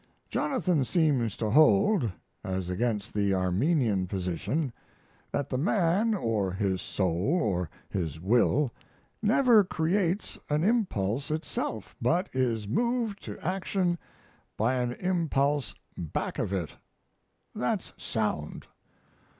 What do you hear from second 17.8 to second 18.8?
sound!